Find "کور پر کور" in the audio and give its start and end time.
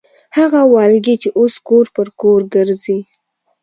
1.67-2.41